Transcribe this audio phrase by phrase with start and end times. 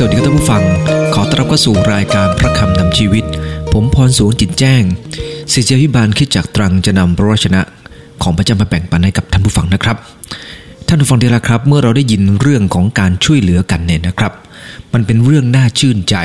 [0.00, 0.64] สวัสดีครับท่านผู้ฟัง
[1.14, 3.24] ขอต้อนรับเข้าสู่รายการพระคำนำชีวิต
[3.72, 4.82] ผมพรสูงจิตแจ้ง
[5.52, 7.60] ศิษยาพิบาลคิดจากตรังจะนำพระวชนะ
[8.22, 9.96] ของพระเจ้ามาแบ่งปันให้กับท่านผู้ฟังนะครับ
[10.86, 14.32] ท่านผู้ฟังดีละครับ เมื่อเราได้ยินเรื่องของการช่วยเหลือกันเนี่ยนะครับ
[14.92, 16.16] มันเป็นเรื่องน่าชื่นใจ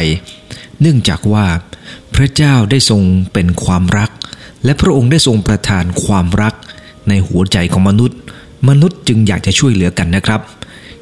[0.82, 1.46] เนื่องจากว่า
[2.16, 3.02] พระเจ้าได้ทรง
[3.34, 4.10] เป็นความรัก
[4.66, 6.54] และพระองค์ได้ทรงประทานความรัก
[7.10, 8.18] ในหัวใจของมนุษย์
[8.70, 10.42] มนุษย์จึงอยากจะช่วยเหลือกันนะครับ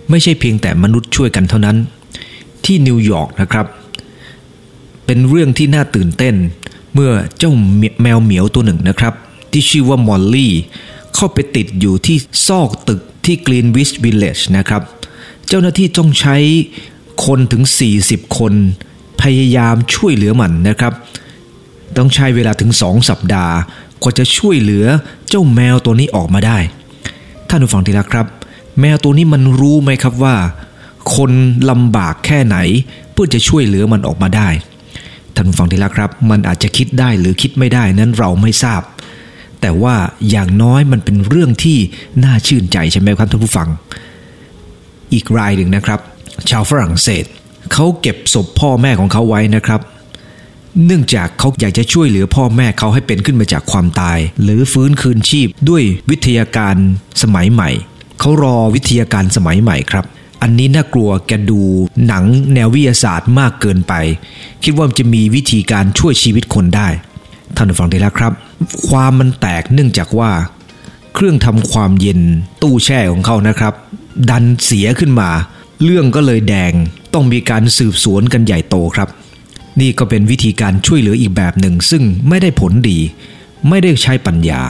[0.09, 1.79] ไม่ใช่เพียงแต่มนุษย์ช่วยกันเท่านั้น
[2.65, 3.65] ที่นิวยอร์กนะครับ
[5.05, 6.35] เป็นเรื่องที่น่าตื่นเต้น
[6.93, 7.51] เมื่อเจ้า
[8.01, 9.13] แมวเหมียวตัวหนึ่งนะครับ
[9.51, 10.53] ที่ชื่อว่ามอลลี่
[11.15, 14.81] เข้าไปติดอยู่ที่ซอกตึกที่กรีนวิชวิลเลจนะครับ
[15.47, 16.35] เจ้าหน้าที่ต้องใช้
[17.25, 17.63] คนถึง
[17.99, 18.53] 40 คน
[19.21, 20.93] พยายามช่วยเหลือมันนะครับ
[21.97, 23.55] ต้องใช้เวลาถึงสองสัปดาห์
[24.01, 24.85] กว่าจะช่วยเหลือ
[25.29, 26.57] เจ้าแมวตัวนี้ออกมาได้
[27.49, 28.27] ท่านผู้ฟังทีละครับ
[28.79, 30.35] แมวตัวนี้มันรู้ไหมครับว่า
[31.15, 31.31] คน
[31.69, 32.57] ลำบากแค่ไหน
[33.11, 34.49] เพื่อจะช่วยเหลือมันออกมาได้
[35.35, 38.81] ท่านผู้ฟังทีละครับ มันอาจจะคิดได้หรือคิดไม่ได้นั้นเราไม่ทราบ
[39.61, 39.95] แต่ว่า
[40.29, 41.77] อย่างน้อยมันเป็นเรื่องที่
[42.23, 43.69] น่าชื่นใจใช่ไหมครับท่านผู้ฟัง
[45.13, 45.99] อีกรายหนึ่งนะครับ
[46.49, 47.25] ชาวฝรั่งเศส
[47.73, 49.81] เขาเก็บศพพ่อแม่ของเขาไว้นะครับ
[50.85, 56.75] เนื่องจากเขาอยากจะช่วยเหลือพ่อแม่เขาให้เป็นขึ้นมาจากความตาย หรือฟื้นคืนชีพด้วยวิทยาการ
[57.21, 57.69] สมัยใหม่
[58.19, 60.05] เขารอวิทยาการสมัยใหม่ครับ
[60.41, 61.61] อันนี้น่ากลัวแกดู
[62.07, 63.93] หนังแนววิทยาศาสตร์มากเกินไป
[64.63, 66.87] คิดว่าจะมีวิธีการช่วยชีวิตคนได้
[67.55, 68.33] ท่านผู้ฟังได้แล้วครับ
[68.87, 70.31] ความมันแตกเนื่องจากว่า
[71.13, 72.21] เครื่องทำความเย็น
[72.61, 73.73] ตู้แช่ของเขานะครับ
[74.29, 75.29] ดันเสียขึ้นมา
[75.83, 76.73] เรื่องก็เลยแดง
[77.13, 79.09] ต้องมีการสืบสวนกันใหญ่โตครับ
[79.79, 82.99] นี่ก็เป็นวิธีการช่วยเหลืออีกแบบหนึ่ง ซึ่งไม่ได้ผลดี
[83.69, 84.61] ไม่ได้ใช้ปัญญา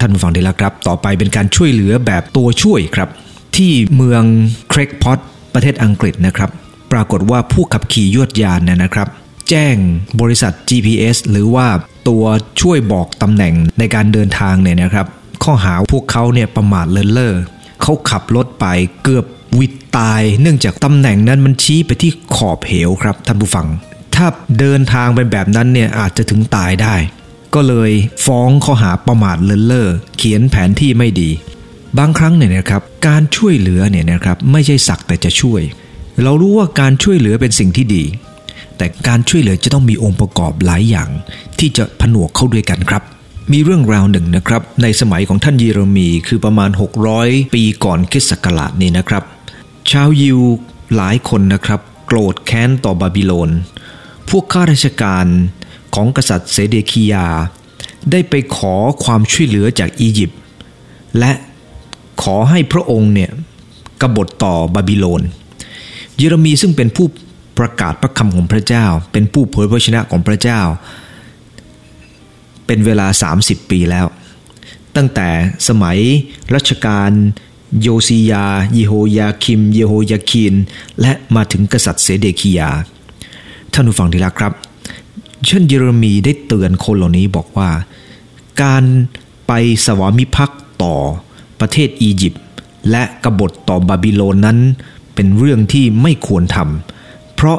[0.00, 3.08] ท่านผู้ฟังได้แล้วครับ ต่อไปเป็นการช่วยเหลือแบบตัวช่วยครับ
[3.56, 4.22] ที่เมือง
[4.70, 5.18] เครกพอต
[5.54, 6.50] ประเทศอังกฤษนะครับ
[6.92, 9.08] ปรากฏว่าผู้ขับขี่ยวดยานเนี่ยนะครับ
[9.48, 9.76] แจ้ง
[10.20, 11.66] บริษัท GPS หรือว่า
[12.08, 12.24] ตัว
[12.60, 15.06] ช่วยบอกตำแหน่งในการเดินทางเนี่ยนะครับ
[15.44, 17.34] ข้อหาพวกเขาเนี่ยประมาทเลินเล่อ
[17.82, 18.66] เขาขับรถไป
[19.02, 19.24] เกือบ
[19.58, 23.66] วิดตาย เนื่องจากตำแหน่งนั้นมันชี้ไปที่ขอบเหวครับท่านผู้ฟัง
[24.14, 24.26] ถ้า
[24.58, 26.94] เดินทางไปแบบนั้นเนี่ยอาจจะถึงตายได้
[27.54, 27.90] ก็เลย
[28.26, 31.30] ฟ้องข้อหาประมาทเลินเล่อเขียนแผนที่ไม่ดี
[31.98, 35.62] บางครั้งเนี่ยนะครับการช่วยเหลือเนี่ยนะครับไม่ใช่สักแต่จะช่วย
[36.22, 38.04] เรารู้ว่าการช่วยเหลือเป็นสิ่งที่ดี
[38.76, 41.08] แต่การช่วยเหลือจะต้องมีองค์ประกอบหลายอย่าง
[41.58, 43.02] ที่จะผนวกเข้าด้วยกันครับ
[43.52, 46.70] มีเรื่องราวหนึ่งนะครับ ในสมัยของท่านเยเรมีคือประมาณ
[47.12, 49.24] 600 ปีก่อนคริสต์ศักราชนี่นะครับ
[49.90, 50.40] ชาวยิว
[50.96, 53.50] หลายคนนะครับ โกรธแค้นต่อบาบิโลน
[54.28, 55.26] พวกข้าราชการ
[55.94, 57.26] ของกษัตริย์เซเดคียา
[58.10, 58.74] ได้ไปขอ
[59.04, 60.38] ความช่วยเหลือจากอียิปต์
[61.18, 61.32] และ
[62.22, 63.30] ขอให้พระองค์เนี่ย
[64.00, 65.22] กบฏต่อบาบิโลน
[66.16, 67.06] เยเรมีซึ่งเป็นผู้
[67.58, 70.60] ประกาศพระคำของพระเจ้า เป็นผู้เผยพระชนะของพระเจ้า
[72.66, 73.06] เป็นเวลา
[73.38, 74.06] 30 ปีแล้ว
[74.96, 75.28] ตั้งแต่
[75.68, 75.98] สมัย
[76.54, 77.10] รัชกาล
[77.82, 80.54] โยซียา เยโฮยาคิม เยโฮยาคีน
[81.00, 82.70] และมาถึงกษัตริย์เซเดคียา
[83.72, 84.52] ท่านผู้ฟังที่รักครับ
[85.46, 87.70] เช่นเยเรมีได้เตือนคนเหล่านี้บอกว่า
[88.62, 88.84] การ
[89.46, 89.52] ไป
[89.86, 90.96] สวามิภักดิ์ต่อ
[91.60, 92.42] ประเทศอียิปต์
[92.90, 94.58] และกบฏต่อบาบิโลนนั้น
[95.14, 97.58] เป็นเรื่องที่ไม่ควรทำเพราะ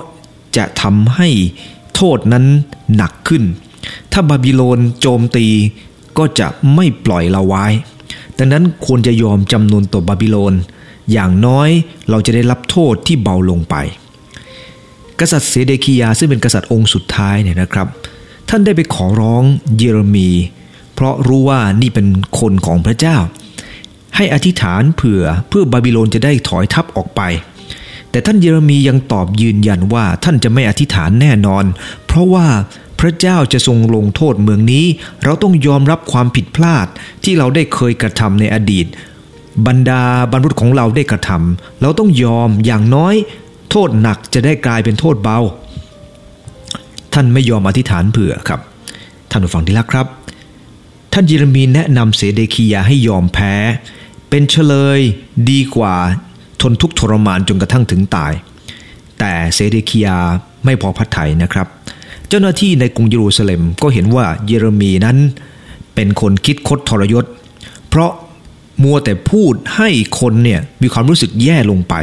[0.57, 1.29] จะทำให้
[1.95, 2.45] โทษนั้น
[2.95, 3.43] หนักขึ้น
[4.11, 5.47] ถ้าบาบิโลนโจมตี
[6.17, 7.65] ก็จะไม่ปล่อยเราไว้
[8.37, 10.53] ดังนั้นควรจะยอมจำนวนต่อบาบิโลน
[11.11, 11.69] อย่างน้อย
[12.09, 13.75] เราจะได้รับโทษที่เบาลงไป
[15.19, 17.87] กษัตริย์เซเดคียาซึ่งเป็นกษัตริย์องค์สุดท้ายเนี่ยนะครับ
[18.49, 19.43] ท่านได้ไปขอร้อง
[19.77, 20.29] เยเรมี
[20.93, 22.07] เพราะรู้ว่านี่เป็น
[22.39, 23.17] คนของพระเจ้า
[24.17, 27.21] ให้อธิษฐานเผื่อเพื่อบาบิโลนจะได้ถอยทัพออกไป
[28.11, 31.65] แต่ท่านเยเรมียังตอบยืนยันว่าท่านจะไม่อธิษฐานแน่นอน
[32.05, 32.47] เพราะว่า
[32.99, 34.85] พระเจ้าจะทรงลงโทษเมืองนี้
[35.23, 36.87] เราต้องยอมรับความผิดพลาด
[37.23, 38.85] ที่เราได้เคยกระทำในอดีต
[39.67, 43.15] บรรดาบรรพุของเราได้กระทำเราต้องยอมอย่างน้อย
[43.71, 45.39] โทษหนักจะได้กลายเป็นโทษเบา
[47.13, 48.61] ท่านไม่ยอมอธิษฐานเผื่อครับ
[49.31, 50.07] ท่านผู้ฟังที่รักครับ
[51.13, 53.53] ท่านเยเรมีแนะนำเสเดคียาให้ยอมแพ้
[54.29, 54.99] เป็นเฉลย
[55.51, 55.95] ดีกว่า
[56.61, 58.33] ทนทุกข์ทรมานจนกระทั่งถึงตาย
[59.19, 60.17] แต่เซเดคียา
[60.65, 61.67] ไม่พอพัดไทยนะครับ
[62.27, 65.17] เจ้าหน้าที่ในกรุงเยรูซาเล็มก็เห็นว่าเยเรมีนั้น
[65.95, 67.25] เป็นคนคิดคดทรยศ
[67.89, 68.11] เพราะ
[68.83, 69.89] มัวแต่พูดให้
[70.19, 71.95] คนเนี่ยมีความรู้สึกแย่ลงไป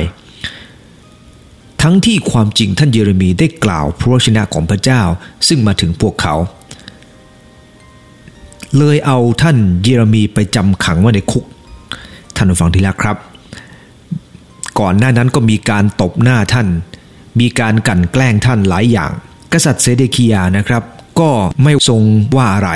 [1.83, 5.03] ทั้งที่ความจริงท่านเยเรมีได้กล่าวพระวจนะของพระเจ้า
[5.49, 6.35] ซึ่งมาถึงพวกเขา
[8.79, 11.45] เลยเอาท่านเยเรมีไปจำขังไว้ในคุก
[12.37, 13.17] ท่านผู้ฟังที่รักครับ
[14.81, 16.69] ก่อนหน้านั้นก็มีการตบหน้าท่าน
[17.41, 19.11] มีการกั่นแกล้งท่านหลายอย่าง
[19.53, 20.83] กษัตริย์เซเดคียานะครับ
[21.21, 21.31] ก็
[21.63, 22.03] ไม่ทรง
[22.37, 22.71] ว่าอะไร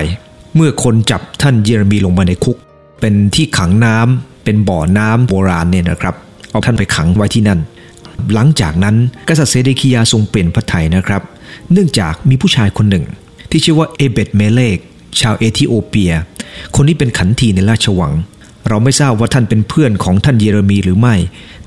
[0.56, 2.56] เมื่อคนจับท่านเยเรมีลงมาในคุก
[3.00, 6.14] เป็นที่ขังน้ำเป็นบ่อน้ำโบราณเนี่ยนะครับ
[6.50, 7.60] เอาท่านไปขังไว้ที่นั่น
[8.34, 8.96] หลังจากนั้น
[9.28, 11.22] กษัตริย์เซเดคียาทรงเปลี่ยนพระทัยนะครับ
[11.72, 13.04] เนื่องจากมีผู้ชายคนหนึ่ง
[13.50, 14.78] ที่ชื่อว่าเอเบตเมเลก
[15.20, 16.12] ชาวเอธิโอเปีย
[16.74, 18.12] คนนี้เป็นขันทีในราชวัง
[18.68, 21.16] เราไม่ทราบว่าท่านเป็นเพื่อนของท่านเยเรมีหรือไม่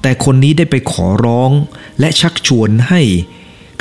[0.01, 1.51] แต่คนนี้ได้ไปขอร้อง
[1.99, 3.01] และชักชวนให้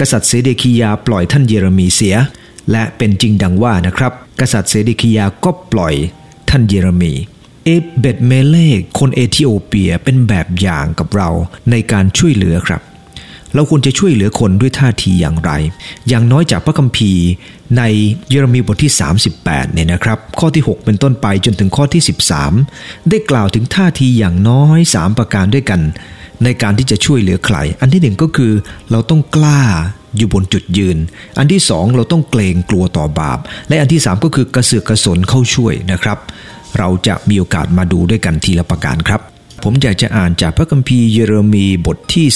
[0.00, 2.16] กษัตริย์เซเดคียาปล่อยท่านเยเรมีเสีย
[2.70, 5.94] และเป็นจริงดังว่านะครับ กษัตริย์เซเดคียาก็ปล่อย
[6.50, 7.12] ท่านเยเรมี
[7.64, 11.28] เอเบตเมเลกคนเอธิโอเปียเป็นแบบอย่างกับเรา
[11.70, 12.82] ในการช่วยเหลือครับ
[13.54, 15.50] เราควรจะช่วยเหลือคนด้วยท่าทีอย่างไร
[16.08, 17.24] อย่างน้อยจากพระคัมภีร์
[17.78, 17.82] ใน
[18.28, 18.92] เยเรมีบทที่
[19.32, 22.02] 38เนี่ยนะครับ ข้อที่ 6 เป็นต้นไปจนถึงข้อที่
[22.56, 25.80] 13 ได้กล่าวถึงท่าทีอย่างน้อย 3 ประการด้วยกัน
[26.44, 28.52] ในการที่จะช่วยเหลือใคร อันที่หนึ่งก็คือ
[28.90, 29.60] เราต้องกล้า
[30.16, 30.98] อยู่บนจุดยืน
[31.38, 33.38] อันที่สองเราต้องเกรงกลัวต่อบาป
[33.68, 36.18] และอันที่สามก็คือกระเสือกกระสนเข้าช่วยนะครับ
[36.78, 39.20] เราจะมีโอกาสมาดูด้วยกันทีละประการครับ
[39.64, 42.26] ผมอยากจะอ่านจากพระคัมภีร์เยเรมีบทที่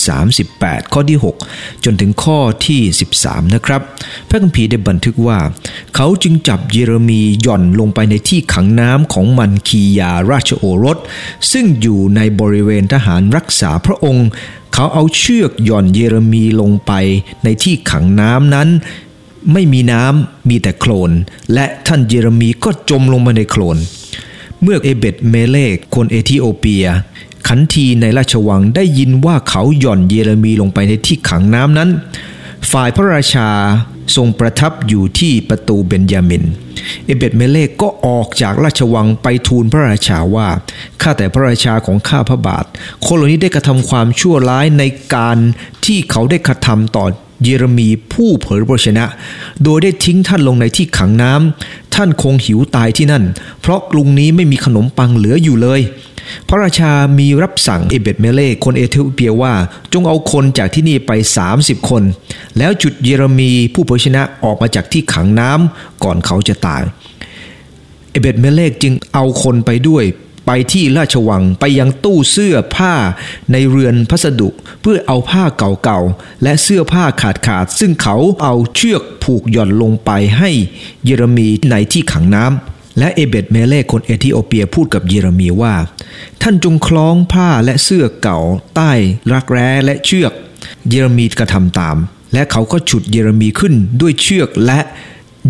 [0.42, 1.18] 38 ข้อที่
[1.50, 2.80] 6 จนถึงข้อที่
[3.16, 3.80] 13 นะครับ
[4.28, 5.38] พระคัมภีร์ได้บันทึกว่า
[5.94, 10.98] เขาจึงจับเยเรมีหย่อนลงไปในที่ขังน้ำของมันคียาราชโอรส
[11.52, 14.28] ซึ่งอยู่ในบริเวณทหารรักษาพระองค์
[14.74, 16.92] เขาเอาเชือกหย่อนเยเรมีลงไป
[17.44, 18.68] ในที่ขังน้ำนั้น
[19.52, 21.10] ไม่มีน้ำมีแต่โคลน
[21.54, 23.78] และท่านเยเรมีก็จมลงมาในโคลน
[24.66, 26.86] เมื่อเอเบตเมเลกคนเอธิโอเปีย
[27.48, 31.90] ขันทีในราชวังได้ยินว่าเขาหย่อนเยเรมีลงไปในที่ขังน้ำนั้น
[32.70, 33.48] ฝ่ายพระราชา
[34.16, 36.44] ทรงประทับอยู่ที่ประตูเบนยามิน
[37.04, 40.48] เอเบตเมเลกก็ออกจากราชวังไปทูลพระราชาว่า
[41.02, 42.64] ข้าแต่พระราชาของข้าพระบาท
[43.06, 44.84] คนเหล่านี้ได้กระทำความชั่วร้ายใน
[45.14, 45.36] การ
[45.84, 47.06] ที่เขาได้กระทำต่อ
[47.42, 49.04] เยเรมีผู้เผยพระชนะ
[49.64, 53.24] โดยได้ทิ้งท่านลงในที่ขังน้ำ ท่านคงหิวตายที่นั่น
[53.60, 55.80] เพราะกรุงนี้ไม่มีขนมปังเหลืออยู่เลย
[56.48, 59.54] พระราชามีรับสั่งเอเบตเมเลกคนเอธิโอเปียว่า
[59.92, 61.10] จงเอาคนจากที่นี่ไป
[61.50, 62.02] 30 คน
[62.58, 66.82] แล้วจุดเยเรมีผู้เผยชนะออกมาจากที่ขังน้ำก่อนเขาจะตาย
[68.10, 70.04] เอเบตเมเลกจึงเอาคนไปด้วย
[70.46, 72.94] ไปที่ราชวังไปยังตู้เสื้อผ้า
[73.52, 74.48] ในเรือนพัสดุ
[74.82, 80.50] เพื่อเอาผ้าเก่าๆ และเสื้อผ้าขาดๆ ซึ่งเขาเอาเชือกผูกหย่อนลงไปให้
[81.04, 85.74] เยเรมีในที่ขังน้ำและเอเบตเมเลคนเอธิโอเปียพูดกับเยเรมีว่า
[86.42, 88.38] ท่านจงคล้องผ้าและเสื้อเก่า
[88.76, 88.92] ใต้
[89.32, 90.32] รักแร้และเชือก
[90.88, 91.96] เยเรมีกระทำตาม
[92.32, 94.80] และเขาก็ฉุดเยเรมีขึ้นด้วยเชือกและ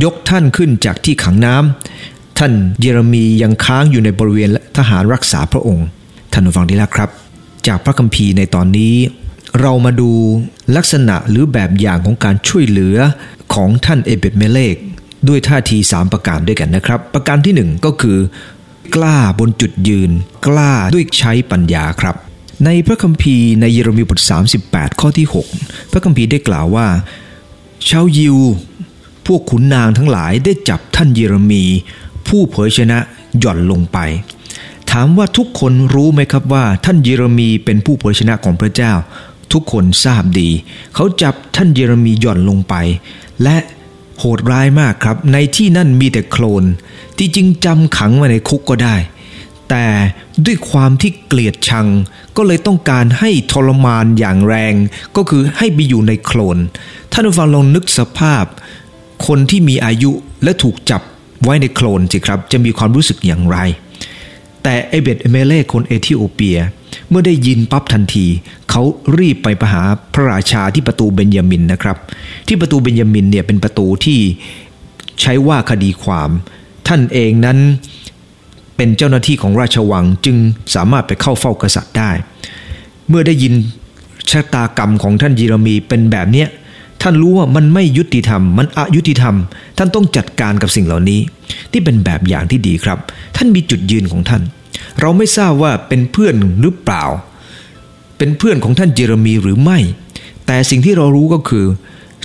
[0.05, 5.87] ยกท่านขึ้นจากที่ขังน้ำ ท่านเยเรมียังค้างอยู่ในบริเวณทหารรักษาพระองค์
[6.33, 7.11] ท่านผู้ฟังที่รักครับ
[7.67, 8.95] จากพระคัมภีร์ในตอนนี้
[9.61, 10.11] เรามาดู
[10.77, 12.97] ลักษณะหรือแบบอย่างของการช่วยเหลือ
[13.55, 14.77] ของท่านเอเบตเมเลก
[15.29, 18.19] ด้วยท่าที 3 ประการด้วยกันนะครับ ประการที่ 1 ก็คือ
[18.95, 20.11] กล้าบนจุดยืน
[20.47, 22.17] กล้าด้วยใช้ปัญญาครับ
[22.65, 24.21] ในพระคัมภีร์ในเยเรมีบท
[24.61, 25.27] 38 ข้อที่
[25.59, 26.87] 6 พระคัมภีร์ได้กล่าวว่า
[27.89, 28.37] ชาวยิว
[29.27, 31.65] พวกขุนนางทั้งหลายได้จับท่านเยเรมี
[32.37, 32.99] ผู้เผยชนะ
[33.41, 33.99] หย่อนลงไป
[34.91, 38.93] ถามว่าทุกคนรู้ไหมครับว่า ท่านเยเรมีเป็นผู้เผยชนะของพระเจ้า
[39.53, 40.51] ทุกคนทราบดี
[40.95, 42.75] เขาจับท่านเยเรมีหย่อนลงไป
[43.43, 43.57] และ
[44.19, 46.65] โหดร้ายมากครับ ในที่นั่นมีแต่โคลน
[47.19, 48.97] ที่จริงจำขังมาในคุกก็ได้
[49.71, 49.87] แต่
[50.45, 51.87] ด้วยความที่เกลียดชัง
[52.37, 54.75] ก็เลยต้องการให้ทรมานอย่างแรง
[55.17, 56.59] ก็คือให้ไปอยู่ในโคลน
[57.13, 58.45] ท่านฟังลองนึกสภาพ
[59.27, 60.13] คนที่มีอายุ
[60.45, 61.03] และถูกจับ
[61.45, 63.59] ไว้ในโคลนสิครับ จะมีความรู้สึกอย่างไร
[64.63, 66.59] แต่เอเบตเอเมเล่คนเอธิโอเปีย
[67.09, 68.27] เมื่อได้ยินปั๊บทันที
[68.71, 68.83] เขา
[69.19, 69.83] รีบไปประหา
[70.13, 71.97] พระราชาที่ประตูเบนยามินนะครับ
[72.49, 74.19] ที่ประตูเบนยามินเนี่ยเป็นประตูที่
[75.21, 76.31] ใช้ว่าคดีความ
[76.89, 77.59] ท่านเองนั้น
[78.77, 80.37] เป็นเจ้าหน้าที่ของราชวังจึง
[80.75, 82.11] สามารถไปเข้าเฝ้ากษัตริย์ได้
[83.09, 83.55] เมื่อได้ยิน
[84.31, 86.49] ชะตากรรมของท่านยเรมีเป็นแบบเนี้ย
[87.03, 89.35] ท่านรู้ว่ามันไม่ยุติธรรม มันอายุติธรรม
[89.79, 91.21] ท่านต้องจัดการกับสิ่งเหล่านี้
[91.73, 92.99] ที่เป็นแบบอย่างที่ดีครับ
[93.37, 94.43] ท่านมีจุดยืนของท่าน
[95.01, 97.05] เราไม่ทราบว่าเป็นเพื่อนหรือเปล่า
[98.19, 99.79] เป็นเพื่อนของท่านเยเรมีหรือไม่
[100.47, 101.67] แต่สิ่งที่เรารู้ก็คือ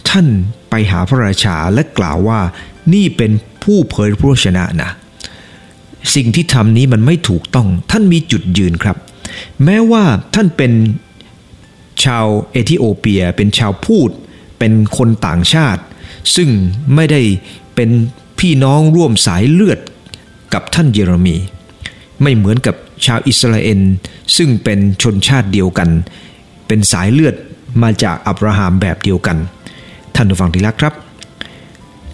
[0.10, 0.28] ท่าน
[0.70, 2.40] ไปหาพระราชาและกล่าวว่า
[2.94, 3.32] นี่เป็น
[3.64, 4.90] ผู้เผยพระชนะนะ
[6.16, 8.98] สิ่งที่ทำนี้มันไม่ถูกต้อง ท่านมีจุดยืนครับ
[9.64, 10.04] แม้ว่า
[10.36, 10.72] ท่านเป็น
[12.04, 14.10] ชาวเอธิโอเปียเป็นชาวพูด
[14.60, 15.82] เป็นคนต่างชาติ
[16.36, 16.50] ซึ่ง
[16.96, 17.22] ไม่ได้
[17.76, 17.90] เป็น
[18.40, 19.80] พี่น้องร่วมสายเลือด
[20.54, 21.38] กับท่านเยเรมี
[22.22, 22.76] ไม่เหมือนกับ
[23.06, 23.82] ชาวอิสราเอล
[24.38, 25.90] ซึ่งเป็นชนชาติเดียวกัน
[26.68, 27.36] เป็นสายเลือด
[27.84, 29.38] มาจากอับราฮัมแบบเดียวกัน
[30.16, 30.94] ท่านผู้ฟังที่รักครับ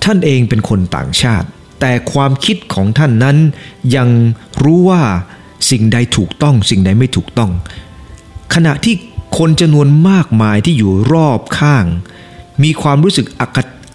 [0.03, 1.47] ท่านเองเป็นคนต่างชาติ
[1.79, 3.37] แต่ความคิดของท่านนั้น
[3.95, 4.09] ยัง
[4.63, 5.01] รู้ว่า
[5.71, 7.51] สิ่งใดถูกต้องสิ่งใดไม่ถูกต้อง
[8.55, 8.95] ขณะที่
[9.37, 11.85] คนจำนวนมากมายที่อยู่รอบข้าง
[12.63, 13.25] มีความรู้สึก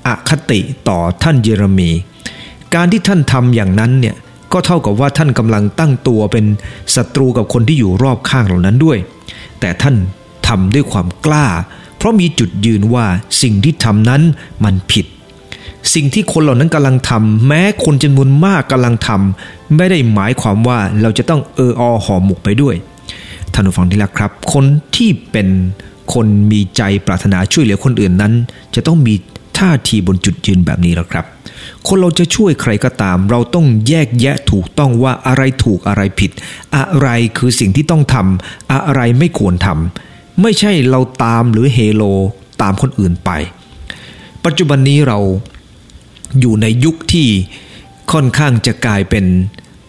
[0.07, 1.91] อคติต่อท่านเยเรมี
[2.75, 4.17] การที่ท่านทำอย่างนั้นเนี่ย
[4.53, 6.45] ก็เท่ากับว่าท่านกำลังตั้งตัวเป็น
[6.95, 8.99] ศัตรูกับคนที่อยู่รอบข้างเหล่านั้นด้วย
[9.61, 9.97] แต่ท่าน
[10.49, 11.47] ทำด้วยความกล้า
[11.97, 13.07] เพราะมีจุดยืนว่า
[13.43, 14.23] สิ่งที่ทำนั้น
[14.65, 15.07] มันผิด
[15.95, 22.75] สิ่งที่คนเหล่านั้นกำลังทำแม้คนจำนวนมากกำลังทำไม่ได้หมายความว่าเราจะต้องเอออหอหมกไปด้วย
[23.53, 24.65] ท่านผู้ฟังที่รักครับ คน
[24.97, 25.49] ที่เป็น
[26.13, 28.33] คนมีใจปรารถนาช่วยเหลือคนอื่นนั้น
[28.75, 29.15] จะต้องมี
[29.59, 31.25] ท่าทีบนจุดยืนแบบนี้แล้วครับ
[31.87, 36.31] คนเราจะช่วยใครก็ตาม เราต้องแยกแยะถูกต้องว่าอะไรถูกอะไรผิด
[36.77, 42.03] อะไรคือสิ่งที่ต้องทำอะไรไม่ควรทำไม่ใช่เราตามหรือเฮโล
[42.63, 43.31] ตามคนอื่นไป
[44.45, 45.19] ปัจจุบันนี้เรา
[46.41, 47.29] อยู่ในยุคที่
[48.13, 49.25] ค่อนข้างจะกลายเป็น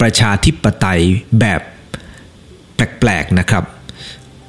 [0.02, 1.02] ประชาธิปไตย
[1.40, 1.62] แบบ
[2.76, 3.64] แปลกๆนะครับ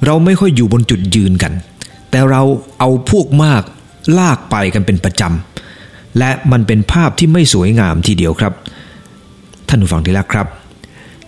[0.05, 1.53] เราไม่ค่อยอยู่บนจุดยืนกัน
[2.09, 2.41] แต่เรา
[2.79, 3.63] เอาพวกมาก
[4.17, 8.53] ลากไปกันเป็นประจำ และมันเป็นภาพที่ไม่สวยงามทีเดียวครับ
[9.67, 10.47] ท่านผู้ฟังที่รักครับ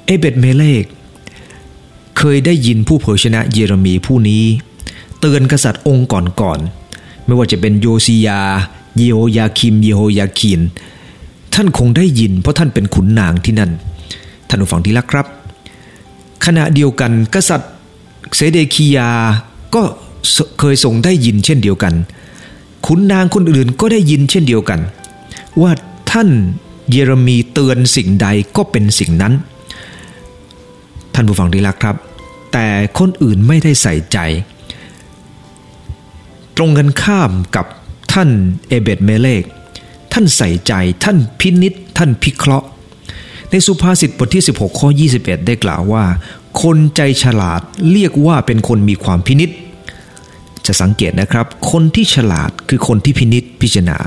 [0.05, 0.85] เอเบตเมเลก
[2.17, 4.43] เคยได้ยินผู้เผยชนะเยเรมีผู้นี้
[5.19, 6.07] เตือนกษัตริย์องค์
[6.41, 8.41] ก่อนๆ ไม่ว่าจะเป็นโยซียา
[8.97, 10.61] เยโฮยาคิม เยโฮยาคิน
[11.53, 13.71] ท่านคงได้ยินเพราะท่านเป็นขุนนางที่นั่น
[14.47, 15.27] ท่านผู้ฟังที่รักครับ
[16.45, 17.71] ขณะเดียวกันกษัตริย์
[18.35, 19.09] เซเดคียา
[19.75, 19.83] ก็
[20.59, 21.93] เคยทรงได้ยินเช่นเดียวกัน
[22.85, 24.79] ขุนนางคนอื่นก็ได้ยินเช่นเดียวกัน
[25.61, 25.71] ว่า
[26.11, 26.29] ท่าน
[26.89, 29.33] เยเรมีเตือนสิ่งใดก็เป็นสิ่งนั้น
[31.13, 31.95] ท่านผู้ฟังที่รักครับ
[32.53, 32.67] แต่
[32.99, 34.19] คนอื่นไม่ได้ใส่ใจ
[36.55, 37.65] ตรงกันข้ามกับ
[38.13, 38.29] ท่าน
[38.67, 39.43] เอเบตเมเลก
[40.13, 42.67] ท่านใส่ใจท่านพินิษท่านพิเคราะห์
[43.49, 46.03] ในสุภาษิตบทที่ 16 ข้อ 21 ได้กล่าวว่า
[46.61, 49.49] คนใจฉลาดเรียกว่าเป็นคนมีความพินิษ
[50.65, 53.97] จะสังเกตนะครับ คนที่ฉลาดคือคนที่พินิษพิจารณา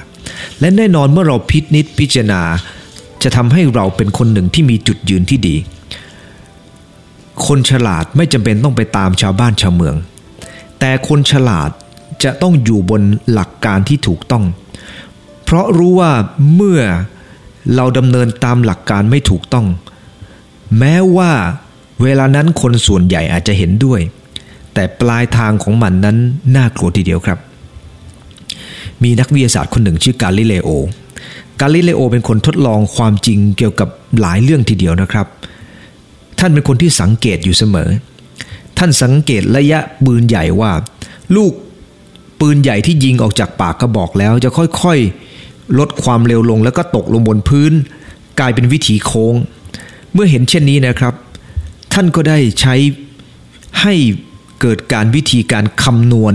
[0.61, 2.43] และแน่นอนเมื่อเราพินิษพิจารณา
[3.23, 5.57] จะทำให้เราเป็นคนหนึ่งที่มีจุดยืนที่ดี
[7.47, 9.95] คนฉลาดไม่จำเป็นต้องไปตามชาวบ้านชาวเมือง
[10.81, 11.71] แต่คนฉลาด
[12.25, 13.03] จะต้องอยู่บน
[13.33, 14.45] หลักการที่ถูกต้อง
[15.45, 16.13] เพราะรู้ว่า
[16.55, 16.81] เมื่อ
[17.75, 19.67] เราดำเนินตามหลักการไม่ถูกต้อง
[20.79, 21.33] แม้ว่า
[22.03, 24.01] เวลานั้นคนส่วนใหญ่อาจจะเห็นด้วย
[24.75, 26.17] แต่ปลายทางของมันนั้น
[26.57, 27.39] น่ากลัวทีเดียวครับ
[29.03, 30.71] มีนักวิทยาศาสตร์คนหนึ่งชื่อกาลิเลโอ
[31.61, 33.89] กาลิเลโอเป็นคนทดลองความจริงเกี่ยวกับ
[34.21, 35.27] หลายเรื่องทีเดียวนะครับ
[36.39, 37.89] ท่านเป็นคนที่สังเกตอยู่เสมอ
[38.79, 40.73] ท่านสังเกตระยะปืนใหญ่ว่า
[41.37, 41.53] ลูก
[42.41, 47.73] ปืนใหญ่ที่ยิงออกจากปากกระบอกแล้ว จะค่อยๆ ลดความเร็วลงแล้วก็ตกลงบนพื้น
[48.41, 49.35] กลายเป็นวิถีโค้ง
[50.13, 51.15] เมื่อเห็นเช่นนี้นะครับ
[52.01, 52.75] ท่านก็ได้ใช้
[53.81, 53.95] ให้
[54.61, 56.35] เกิดการวิธีการคำนวณ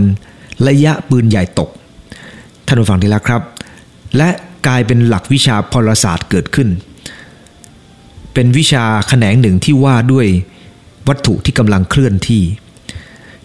[0.67, 1.69] ระยะปืนใหญ่ตก
[2.65, 3.41] ท่านผู้ฟังที่รักครับ
[4.17, 4.29] และ
[4.67, 6.69] กลายเป็นหลักวิชาพลศาสตร์เกิดขึ้น
[8.33, 10.27] เป็นวิชาแขนงหนึ่งที่ว่าด้วย
[11.07, 12.43] วัตถุที่กำลังเคลื่อนที่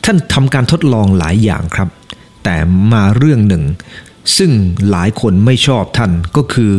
[0.05, 1.89] ท่านทำการทดลองหลายอย่างครับ
[2.45, 2.57] แต่
[2.93, 3.65] มาเรื่องหนึ่ง
[4.37, 4.51] ซึ่ง
[4.91, 6.73] หลายคนไม่ชอบท่านก็คือ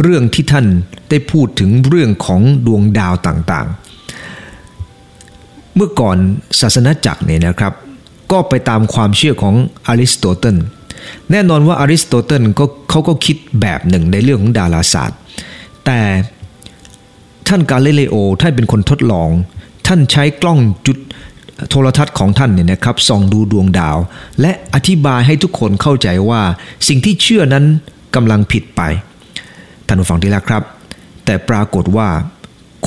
[0.00, 0.66] เรื่องที่ท่าน
[1.10, 3.85] ได้พูดถึงเรื่องของดวงดาวต่างๆ
[5.76, 6.16] เมื่อก่อน
[6.60, 7.72] ศาสนาจักรเนี่ยนะครับ
[8.32, 9.54] ก็ไปตามความเชื่อของ
[9.86, 10.56] อริสโตเติล
[11.30, 15.18] แน่นอนว่าอริสโตเติลก็เขาก็คิดแบบหนึ่งในเรื่องของดาราศาสตร์
[15.84, 16.00] แต่
[17.48, 19.30] ท่านกาเลเลโอท่านเป็นคนทดลอง
[19.86, 20.98] ท่านใช้กล้องจุด
[21.70, 23.96] โทรทัศน์ของท่านเนี่ยนะครับส่องดูดวงดาว
[24.40, 26.40] และอธิบายให้ทุกคนเข้าใจว่า
[26.88, 27.64] สิ่งที่เชื่อนั้น
[28.14, 28.82] กำลังผิดไป
[29.86, 30.62] ท่านผู้ฟังที่รักครับ
[31.24, 32.08] แต่ปรากฏว่า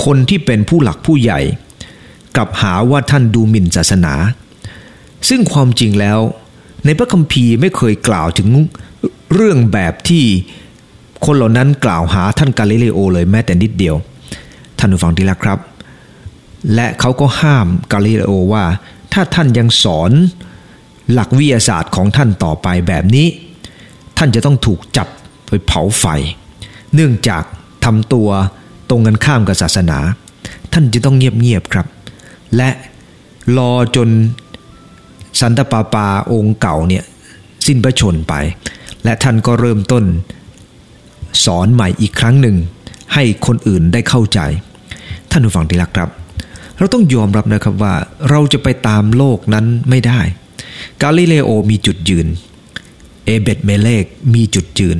[0.05, 1.39] คนที่เป็นผู้หลักผู้ใหญ่
[2.39, 4.13] กลับหาว่าท่านดูหมิ่นศาสนา
[5.29, 6.19] ซึ่งความจริงแล้ว
[6.85, 8.49] ในพระคัมภีร์ไม่เคยกล่าวถึง
[9.33, 10.25] เรื่องแบบที่
[11.25, 13.95] คนเหล่านั้นกล่าวหาท่านกาลิเลโอเลยแม้แต่นิดเดียว
[14.79, 15.59] ท่านผู้ฟังที่รักครับ
[16.73, 18.63] และเขาก็ห้ามกาลิเลโอว่า
[19.13, 20.11] ถ้าท่านยังสอน
[21.11, 23.27] หลักวิทยาศาสตร์ของท่านต่อไปแบบนี้
[24.17, 25.07] ท่านจะต้องถูกจับ
[25.47, 26.05] ไปเผาไฟ
[26.93, 27.43] เนื่องจาก
[27.85, 28.29] ทำตัว
[28.89, 29.99] ตรงกันข้ามกับศาสนา
[30.73, 31.87] ท่านจะต้องเงียบๆครับ
[32.57, 32.69] และ
[33.57, 34.09] รอจน
[35.39, 37.03] สันตปาปาองค์เก่าเนี่ย
[37.65, 38.33] สิ้นพระชนไป
[39.03, 40.03] และท่านก็เริ่มต้น
[41.45, 42.55] สอนใหม่อีกครั้งหนึ่ง
[43.13, 44.39] ให้คนอื่นได้เข้าใจ
[45.31, 46.09] ท่านผู้ฟังที่รักครับ
[46.77, 47.93] เราต้องยอมรับนะครับว่า
[48.29, 50.19] เราจะไปตามโลกนั้นไม่ได้
[51.01, 52.27] กาลิเลโอมีจุดยืน
[53.25, 54.99] เอเบตเมเลกมีจุดยืน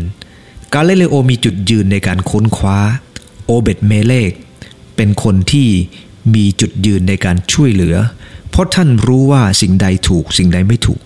[0.74, 2.78] กาลิเลโอมีจุดยืนในการค้นคว้า
[3.46, 4.32] โอเบตเมเลก
[4.96, 5.68] เป็นคนที่
[6.36, 7.96] มีจุดยืนในการช่วยเหลือ
[8.50, 11.02] เพราะท่านรู้ว่าสิ่งใดถูกสิ่งใดไม่ถูก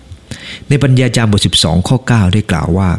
[0.68, 2.90] ในปัญญาจารย์บท 12 ข้อ 9 ได้กล่าวว่า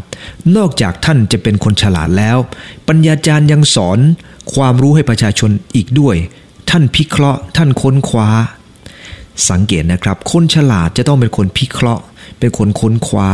[0.55, 2.37] นอกจากท่านจะเป็นคนฉลาดแล้ว
[2.87, 3.99] ปัญญาจารย์ยังสอน
[4.53, 6.15] ความรู้ให้ประชาชนอีกด้วย
[6.69, 8.29] ท่านพิเคราะห์ ท่านค้นคว้า
[9.49, 12.03] สังเกตนะครับ คนฉลาดจะต้องเป็นคนพิเคราะห์
[12.39, 13.29] เป็นคนค้นคว้า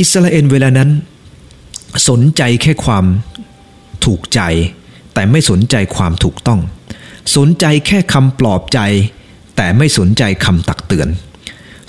[0.00, 0.90] อิสราเอลเวลานั้น
[2.08, 3.04] สนใจแค่ความ
[4.04, 4.40] ถูกใจ
[5.14, 6.60] แต่ไม่สนใจความถูกต้อง
[7.36, 8.80] สนใจแค่คำปลอบใจ
[9.56, 11.08] แต่ไม่สนใจคำตักเตือน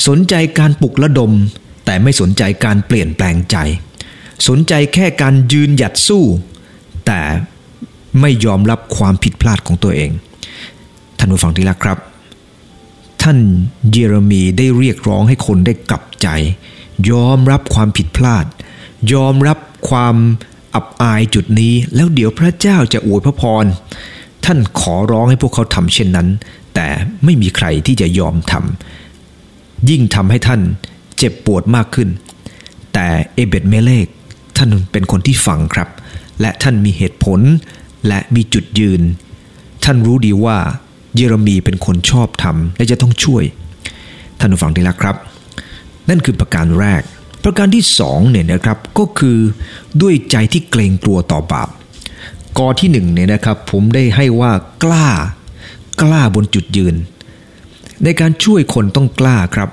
[0.08, 1.32] สนใจการปลุกระดม
[1.86, 3.58] แต่ไม่สนใจการเปลี่ยนแปลงใจ
[4.48, 6.24] สนใจแค่การยืนหยัดสู้
[7.06, 7.22] แต่
[8.22, 10.12] ไม่ยอมรับความผิดพลาดของตัวเอง
[11.18, 11.98] ท่านผู้ฟังที่รักครับ
[13.22, 13.38] ท่าน
[13.92, 16.28] เยเรมีได้เรียกร้องให้คนได้กลับใจ
[17.12, 18.46] ยอมรับความผิดพลาด
[19.14, 19.58] ยอมรับ
[19.90, 20.16] ความ
[20.76, 23.66] อับอายจุดนี้ แล้วเดี๋ยวพระเจ้าจะอวยพระพร
[24.46, 26.28] ท่านขอร้องให้พวกเขาทำเช่นนั้น
[26.76, 26.88] แต่
[27.24, 30.62] ไม่มีใครที่จะยอมทำยิ่งทำให้ท่าน
[31.18, 32.10] เจ็บปวดมากขึ้น
[32.94, 34.08] แต่เอเบตเมเลก
[34.58, 35.90] ท่านเป็นคนที่ฟังครับ
[36.42, 37.40] และท่านมีเหตุผล
[38.08, 39.02] และมีจุดยืน
[39.84, 40.58] ท่านรู้ดีว่า
[41.16, 43.44] เยเรมีเป็นคนชอบทำและจะต้องช่วย
[44.40, 45.16] ท่านผู้ฟังที่รักครับ
[46.10, 47.02] นั่นคือประการแรก
[47.44, 49.38] ประการที่สองเนี่ยนะครับก็คือ
[50.02, 51.70] ด้วยใจที่เกรงกลัวต่อบาป
[52.58, 54.52] กอที่หนึ่งเนี่ยนะครับผมได้ให้ว่า
[54.84, 55.08] กล้า
[56.02, 56.96] กล้าบนจุดยืน
[58.04, 59.70] ในการช่วยคนต้องกล้าครับ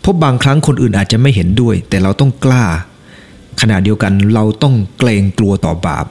[0.00, 2.64] เพราะบางครั้งคนอื่นอาจจะไม่เห็นด้วย แต่เราต้องกล้า
[3.60, 6.06] ขณะเดียวกันเราต้องเกรงกลัวต่อบาป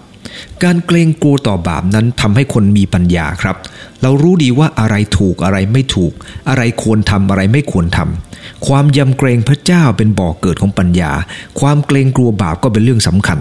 [0.63, 3.55] การเกรงกลัวต่อบาปนั้นทำให้คนมีปัญญาครับ
[4.01, 6.11] เรารู้ดีว่าอะไรถูกอะไรไม่ถูก
[6.49, 11.11] อะไรควรทำอะไรไม่ควรทำความยำเกรงพระเจ้าเป็นบ่อกเกิดของปัญญา
[11.59, 13.39] ความเกรงกลัวบาปก็เป็นเรื่องสำคัญ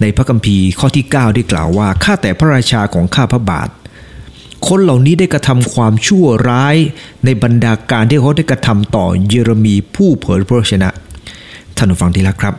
[0.00, 3.68] ในพระคัมภีร์ข้อที่ 9 ได้กล่าวว่าข้าแต่พระราชาของข้าพระบาท
[4.68, 6.76] คนเหล่านี้ได้กระทำความชั่วร้าย
[7.24, 10.90] ในบรรดาการที่เขาได้กระทำต่อเยเรมีผู้เผยพระชนะ
[11.76, 12.54] ท่านผู้ฟังที่รักครับ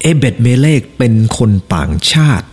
[0.00, 2.46] เอเบตเมเลกเป็นคนต่างชาติ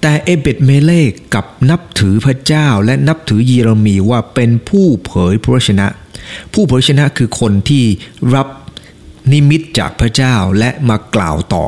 [0.00, 5.86] แต่เอเบตเมเลกกับนับถือพระเจ้าและนับถือเยเรมีว่าเป็นผู้เผยพระชนะ
[6.52, 7.84] ผู้เผยชนะคือคนที่
[8.34, 8.48] รับ
[9.32, 11.66] นิมิตจากพระเจ้าและมากล่าวต่อ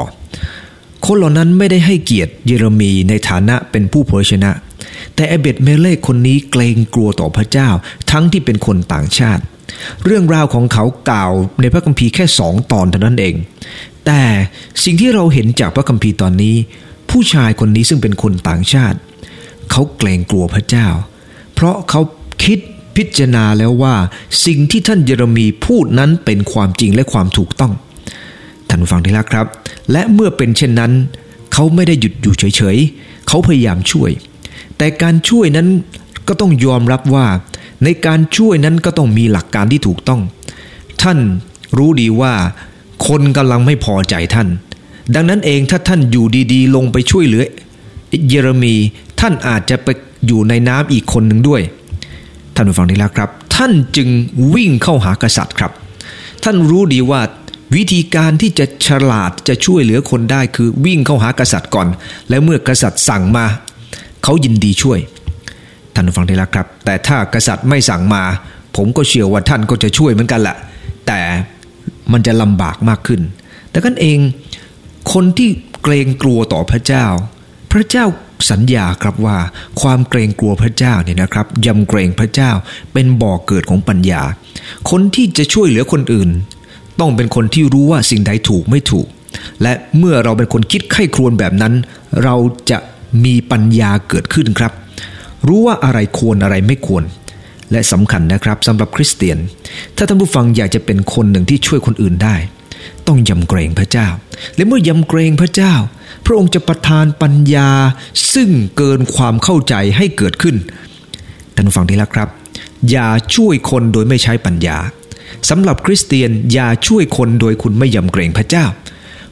[1.06, 4.50] คนเหล่านั้นไม่ได้ให้เกียรติเยเรมีในฐานะเป็นผู้เผยชนะ
[5.14, 7.68] แต่เอเบตเมเลกคนนี้เกรงกลัวต่อพระเจ้า
[8.10, 9.42] ทั้งที่เป็นคนต่างชาติ
[10.04, 13.34] เรื่องราวของเขากล่าวในพระคัมภีร์แค่สองตอนเท่านั้นเอง
[14.06, 14.22] แต่
[14.84, 16.56] สิ่งที่เราเห็นจากพระคัมภีร์ตอนนี้
[17.10, 18.98] ผู้ชายคนนี้ซึ่งเป็นคนต่างชาติ
[19.70, 20.88] เขาเกรงกลัวพระเจ้า
[21.54, 22.00] เพราะเขา
[22.44, 22.58] คิด
[22.96, 23.94] พิจารณาแล้วว่า
[24.46, 29.46] สิ่งที่ท่านเยเรมีพูดนั้นเป็นความจริงและความถูกต้องานฟังทีละครับ
[29.92, 30.92] และเมื่อเป็นเช่นนั้น
[31.52, 34.10] เขาไม่ได้หยุดอยู่เฉยๆ เขาพยายามช่วย
[34.76, 35.68] แต่การช่วยนั้น
[36.28, 37.26] ก็ต้องยอมรับว่า
[37.84, 40.20] ในการช่วยนั้นก็ต้องมีหลักการที่ถูกต้อง
[41.02, 41.18] ท่าน
[41.78, 42.32] รู้ดีว่า
[43.08, 44.48] คนกำลังไม่พอใจท่าน
[45.14, 47.44] ดังนั้นเองถ้าท่านอยู่ดีๆ ลงไปช่วยเหลือ
[48.28, 48.74] เยเรมี
[49.20, 49.88] ท่านอาจจะไป
[50.26, 51.62] อยู่ในน้ำอีกคนหนึ่งด้วย
[52.54, 54.08] ท่านผู้ฟังที่รักครับ ท่านจึง
[54.54, 55.72] วิ่งเข้าหากษัตริย์ครับ
[56.44, 57.20] ท่านรู้ดีว่า
[57.74, 61.88] วิธีการที่จะฉลาดจะช่วยเหลือคนได้คือวิ่งเข้าหากษัตริย์ก่อน
[62.28, 63.46] และเมื่อกษัตริย์สั่งมา
[64.22, 64.98] เขายินดีช่วย
[65.94, 68.22] ท่านฟังที่รักครับ แต่ถ้ากษัตริย์ไม่สั่งมา
[68.76, 70.56] ผมก็เชื่อว่าท่านก็จะช่วยเหมือนกันแหละ
[71.06, 71.20] แต่
[72.12, 73.20] มันจะลำบากมากขึ้น
[73.70, 74.18] แต่กันเอง
[75.12, 75.48] คนที่
[75.82, 77.06] เกรงกลัวต่อพระเจ้า
[77.72, 78.04] พระเจ้า
[78.50, 79.38] สัญญาครับว่า
[79.80, 82.50] ความเกรงกลัวพระเจ้าเนี่ยนะครับยำเกรงพระเจ้า
[82.92, 84.22] เป็นบ่อกเกิดของปัญญา
[84.90, 86.30] คนที่จะช่วยเหลือคนอื่น
[87.00, 89.06] ต้องเป็นคนที่รู้ว่าสิ่งใดถูกไม่ถูก
[89.62, 91.74] และเมื่อเราเป็นคนคิดไข้ครวญแบบนั้น
[92.24, 92.36] เรา
[92.70, 92.78] จะ
[93.24, 94.72] มีปัญญาเกิดขึ้นครับ
[95.48, 97.04] รู้ว่าอะไรควรอะไรไม่ควร
[97.72, 99.38] และสำคัญนะครับสำหรับคริสเตียน
[99.96, 102.36] ถ้าท่านผู้ฟังอยากจะเป็นคนหนึ่งที่ช่วยคนอื่นได้
[103.06, 104.08] ต้องยำเกรงพระเจ้า
[104.56, 105.74] และเมื่อยำเกรงพระเจ้า
[106.24, 107.70] พระองค์จะประทานปัญญา
[108.34, 110.56] ซึ่งเกินความเข้าใจให้เกิดขึ้น
[111.54, 112.28] ท่านผู้ฟังที่รักครับ
[112.90, 114.76] อย่าช่วยคนโดยไม่ใช้ปัญญา
[115.48, 118.64] สำหรับคริสเตียนอย่าช่วยคนโดยคุณไม่ยำเกรงพระเจ้า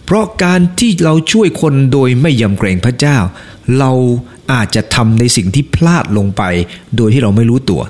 [0.05, 3.19] เพราะการที่เราช่วยคนโดยไม่ยำเกรงพระเจ้า
[3.79, 3.93] เรา
[4.53, 6.43] อาจจะทำในสิ่งที่พลาดลงไป
[6.97, 7.83] โดยที่เราไม่รู้ตัว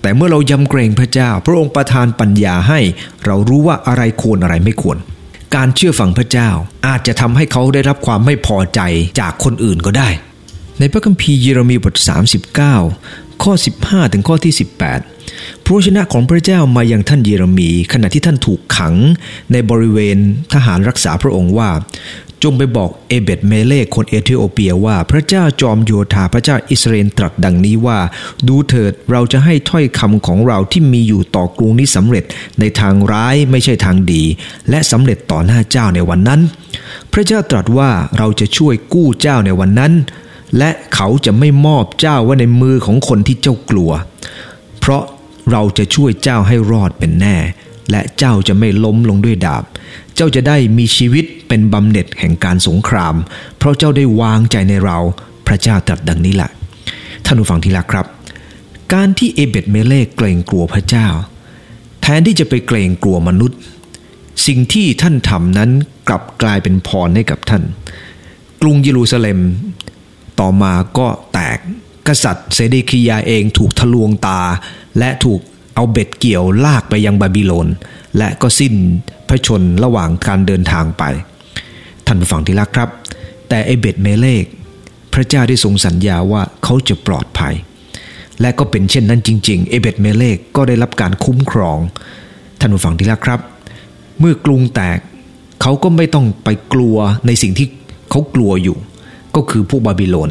[0.00, 2.80] แต่เมื่อเรายำเกรงพระเจ้า พระองค์ประทานปัญญาให้
[3.24, 4.96] เรารู้ว่าอะไรควรอะไรไม่ควร
[5.56, 6.50] การเชื่อฟังพระเจ้า
[6.86, 8.80] อาจจะทำให้เขาได้รับความไม่พอใจ
[9.20, 10.08] จากคนอื่นก็ได้
[10.78, 11.94] ในพระคัมภีร์เยเรมีบท
[12.68, 13.52] 39 ข้อ
[13.82, 14.54] 15 ถึงข้อที่
[15.06, 18.94] 18 พระชนะของพระเจ้ามาอยังท่านเยเรมี ขณะที่ท่านถูกขัง
[19.52, 20.18] ในบริเวณ
[20.52, 21.70] ทหารรักษาพระองค์ว่า
[22.42, 27.98] จงไปบอกเอเบตเมเลกคนเอธิโอเปียว่า พระเจ้าจอมโยธาพระเจ้าอิสราเอลตรัสดังนี้ว่า
[28.48, 32.24] ดูเถิดเราจะให้ถ้อยคำของเราที่มีอยู่ต่อกรุงนี้สำเร็จ
[32.60, 34.22] ในทางร้ายไม่ใช่ทางดี
[34.70, 36.40] และสำเร็จต่อหน้าเจ้าในวันนั้น
[37.12, 39.92] พระเจ้าตรัสว่าเราจะช่วยกู้เจ้าในวันนั้น
[40.58, 43.90] และเขาจะไม่มอบเจ้าไว้ในมือของคนที่เจ้ากลัว
[44.80, 45.02] เพราะ
[45.50, 47.36] เราจะช่วยเจ้าให้รอดเป็นแน่
[47.90, 49.64] และเจ้าจะไม่ล้มลงด้วยดาบ
[50.14, 53.14] เจ้าจะได้มีชีวิตเป็นบำเหน็จแห่งการสงคราม
[53.58, 54.98] เพราะเจ้าได้วางใจในเรา
[55.46, 56.50] พระเจ้าตรัสดังนี้แหละ
[57.24, 58.06] ท่านผู้ฟังที่รักครับ
[58.92, 61.06] การที่เอเบตเมเลกเกรงกลัวพระเจ้า
[62.02, 63.58] แทนที่จะไปเกรงกลัวมนุษย์
[64.46, 65.70] สิ่งที่ท่านทำนั้น
[66.08, 67.62] กลับกลายเป็นพรให้กับท่าน
[68.62, 69.38] กรุงเยรูซาเล็ม
[70.40, 71.58] ต่อมาก็แตก
[72.08, 74.40] กษัตริย์เซเดคียาเองถูกทะลวงตา
[74.98, 75.40] และถูก
[75.74, 77.68] เอาเบ็ดเกี่ยวลากไปยังบาบิโลน
[78.18, 78.74] และก็สิ้น
[79.28, 81.02] พระชนม์ระหว่างการเดินทางไป
[82.06, 82.88] ท่านผู้ฟังที่รักครับ
[83.48, 84.44] แต่เอเบตเมเลก
[85.12, 87.54] พระเจ้าได้ทรงสัญญาว่าเขาจะปลอดภัย
[88.40, 91.78] และก็เป็นเช่นนั้นจริง ๆ เอเบตเมเลกก็ได้รับการคุ้มครอง
[92.60, 93.40] ท่านผู้ฟังที่รักครับ
[94.20, 94.98] เมื่อกรุงแตก
[95.62, 97.66] เขาก็ไม่ต้องไปกลัวในสิ่งที่
[98.10, 98.76] เขากลัวอยู่
[99.36, 100.30] ก็คือพวกบาบิโลน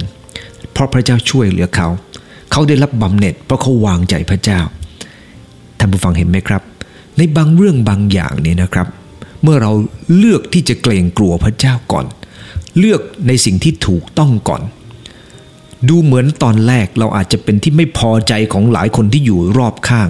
[0.72, 1.88] เพราะพระเจ้าช่วยเหลือเขา
[2.58, 4.60] เขาได้รับบำเหน็จเพราะเขาวางใจพระเจ้า
[5.78, 6.62] ท่านผู้ฟังเห็นไหมครับ
[7.18, 8.88] ในบางเรื่องบางอย่างนี่นะครับ
[9.44, 9.72] เมื่อเรา
[10.18, 12.06] เลือกที่จะเกรงกลัวพระเจ้าก่อน
[12.78, 14.62] เลือกในสิ่งที่ถูกต้องก่อน
[15.90, 20.10] ดูเหมือนตอนแรกเราอาจจะเป็นที่ไม่พอใจของหลายคนที่อยู่รอบข้าง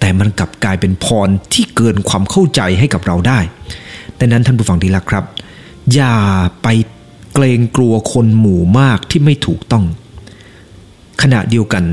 [0.00, 3.40] แต่มันกลับกลายเป็นพรที่เกินความเข้าใจให้กับเราได้
[4.18, 5.24] ดังนั้นท่านผู้ฟังที่รักครับ
[5.94, 6.14] อย่า
[6.62, 6.68] ไป
[7.34, 9.86] เกรงกลัวคนหมู่มากที่ไม่ถูกต้อง
[11.22, 11.84] ขณะเดียวกัน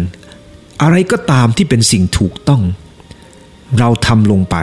[0.82, 2.62] อะไรก็ตามที่เป็นสิ่งถูกต้อง
[3.80, 4.56] เราทำลงไป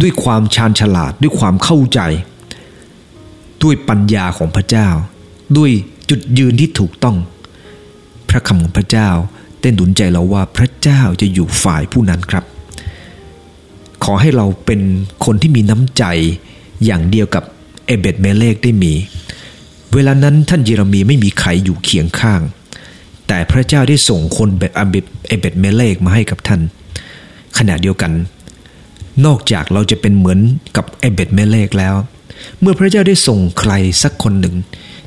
[0.00, 2.00] ด้วยความชาญฉลาดด้วยความเข้าใจ
[3.62, 4.88] ด้วยปัญญาของพระเจ้า
[5.56, 5.70] ด้วย
[6.10, 7.16] จุดยืนที่ถูกต้อง
[8.28, 9.08] พระคำของพระเจ้า
[9.60, 12.44] เต้นดุนใจเราว่าพระเจ้าจะอยู่ฝ่ายผู้นั้นครับ
[14.04, 14.80] ขอให้เราเป็น
[15.24, 16.04] คนที่มีน้ำใจ
[16.84, 17.44] อย่างเดียวกับ
[17.86, 18.92] เอเบตเมเลกได้มี
[19.94, 22.40] เวลานั้นท่านเยเรมีไม่มีใครอยู่เคียงข้าง
[23.32, 24.94] แต่พระเจ้าได้ส่งคนแบบเอเบ
[25.28, 26.60] เอเบตเมเลกมาให้กับท่าน
[27.58, 28.12] ขณะเดียวกัน
[29.26, 30.38] นอกจากเราจะเป็นเหมือน
[30.76, 31.94] กับเอเบตเมเลกแล้ว
[32.60, 34.54] เมื่อพระเจ้าได้ส่งใครสักคนหนึ่ง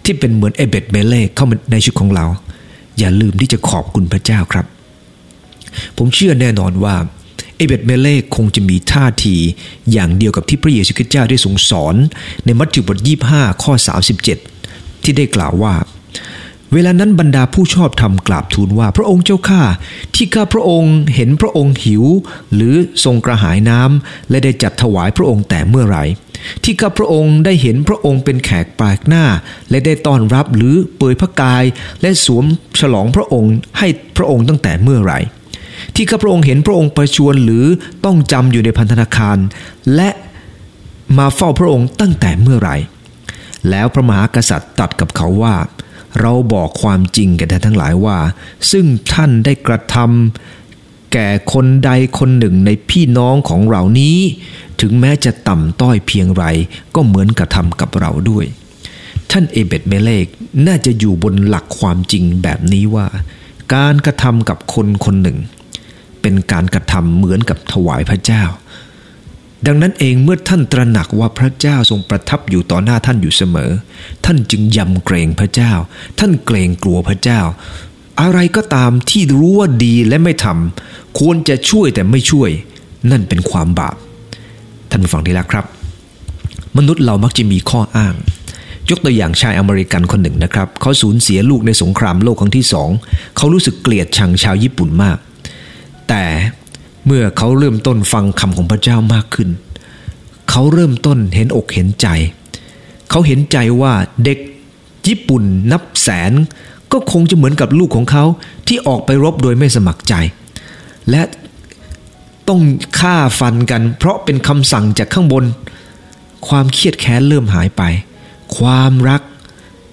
[0.03, 2.25] ที่เป็นเหมือนเอเบตเมเลกเข้ามาในชีวิตของเรา
[2.99, 4.65] อย่าลืมที่จะขอบคุณพระเจ้าครับ
[5.97, 6.95] ผมเชื่อแน่นอนว่า
[7.55, 9.35] เอเบตเมเลกคงจะมีท่าที
[9.91, 11.95] อย่างเดียวกับที่พระเยซูคริสต์เจ้าได้ทรงสอน
[12.45, 13.73] ในมัทธิวบทยี่ห้าข้อ
[14.39, 15.73] 37 ที่ได้กล่าวว่า
[16.73, 19.63] เวลานั้นบรรดาผู้ชอบธรรมกราบทูลว่าพระองค์เจ้าข้า
[20.15, 22.03] ที่ข้าพระองค์เห็นพระองค์หิว
[22.53, 26.03] หรือทรงกระหายน้ำและได้จัดถวายพระองค์แต่เมื่อไหร่
[26.63, 29.25] ที่ข้าพระองค์ได้เห็นพระองค์เป็นแขกปลากหน้า
[29.69, 31.63] และได้ต้อนรับหรือเปยพระกาย
[32.01, 32.45] และสวม
[32.79, 35.19] ฉลองพระองค์ให้พระองค์ตั้งแต่เมื่อไหร่
[35.95, 37.65] ที่ข้าพระองค์เห็นพระองค์ประชวนหรือ
[38.05, 39.37] ต้องจำอยู่ในพันธนาคาร
[39.95, 40.09] และ
[41.17, 42.77] มาเฝ้าพระองค์ตั้งแต่เมื่อไหร่
[43.69, 45.55] แล้วพระมหากษัตริย์ตัดกับเขาว่า
[46.21, 48.17] เราบอกความจริงแก่ท่านทั้งหลายว่า
[48.71, 54.17] ซึ่งท่านได้กระทำแก่คนใดคนหนึ่งในพี่น้องของเรานี้
[54.81, 56.43] ถึงแม้จะต่ำต้อยเพียงไร
[56.95, 58.45] ก็เหมือนกระทำกับเราด้วย
[59.31, 60.25] ท่านเอเบตเมเลก
[60.67, 63.07] น่าจะอยู่บนหลักความจริงแบบนี้ว่า
[63.73, 65.37] การกระทำกับคนคนหนึ่ง
[66.21, 68.43] เป็นการกระทำเหมือนกับถวายพระเจ้า
[69.67, 73.71] ดังนั้นเองเมื่อท่านตระหนักว่าพระเจ้าทรงประทับอยู่ต่อหน้าท่านอยู่เสมอ
[74.25, 75.71] ท่านจึงยำเกรงพระเจ้า
[76.19, 77.41] ท่านเกรงกลัวพระเจ้า
[78.21, 82.49] อะไรก็ตามที่รู้ว่าดีและไม่ทำควรจะช่วยแต่ไม่ช่วย
[83.11, 83.95] นั่นเป็นความบาป
[84.89, 85.65] ท่านผู้ฟังที่รักครับ
[86.77, 88.15] มนุษย์เรามักจะมีข้ออ้าง
[88.89, 92.89] ยกตัวอย่างชายอเมริกันคนหนึ่งนะครับ เขาสูญเสียลูกในสงครามโลกครั้งที่สอง
[93.37, 95.17] เขารู้สึกเกลียดชังชาวญี่ปุ่นมาก
[96.09, 96.23] แต่
[97.05, 99.49] เมื่อเขาเริ่มต้นฟังคำของพระเจ้ามากขึ้น
[100.49, 102.07] เขาเริ่มต้นเห็นอกเห็นใจ
[103.09, 104.39] เขาเห็นใจว่าเด็ก
[105.07, 106.31] ญี่ปุ่นนับแสน
[106.91, 108.23] ก็คงจะเหมือนกับลูกของเขา
[108.67, 110.13] ที่ออกไปรบโดยไม่สมัครใจ
[111.09, 111.21] และ
[112.47, 112.61] ต้อง
[112.99, 115.45] ฆ่าฟันกัน เพราะเป็นคำสั่งจากข้างบน
[116.47, 117.81] ความเครียดแค้นเริ่มหายไป
[118.57, 119.21] ความรัก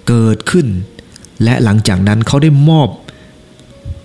[0.07, 0.67] เกิดขึ้น
[1.43, 2.87] และหลังจากนั้นเขาได้มอบ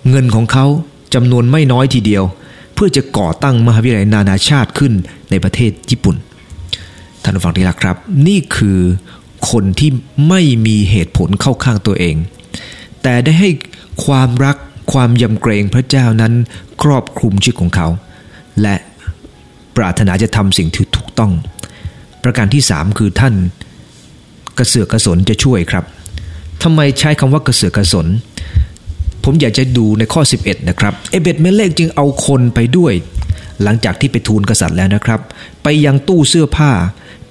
[0.09, 0.65] เงินของเขา
[1.13, 2.23] จำนวนไม่น้อยทีเดียว
[2.77, 4.93] เพื่อจะก่อตั้งมหาวิทยาลัยนานาชาติขึ้น
[5.29, 6.15] ในประเทศญี่ปุ่น
[7.23, 8.79] ท่านผู้ฟังที่รักครับ นี่คือ
[9.51, 9.91] คนที่
[10.29, 12.15] ไม่มีเหตุผลเข้าข้างตัวเอง
[13.03, 13.49] แต่ได้ให้
[14.05, 14.55] ความรัก
[14.93, 16.33] ความยำเกรงพระเจ้านั้น
[16.83, 17.87] ครอบคลุมชีวิตของเขา
[18.61, 18.75] และ
[19.77, 21.31] ปรารถนาจะทำสิ่งที่ถูกต้อง
[22.23, 23.33] ประการที่สามคือท่าน
[24.57, 25.85] กระเสือกกระสนจะช่วยครับ
[26.63, 28.07] ทำไมใช้คำว่ากระเสือกกระสน
[29.29, 32.93] ผมอยากจะดูในข้อ 11 นะครับ เอเบตเมเลกจึงเอาคนไปด้วย
[33.63, 35.19] หลังจากที่ไปทูลกษัตริย์แล้วนะครับ
[35.63, 36.71] ไปยังตู้เสื้อผ้า